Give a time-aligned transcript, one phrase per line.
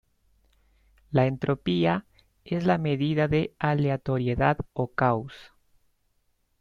[1.11, 2.07] La entropía
[2.43, 5.35] es la medida de aleatoriedad o caos.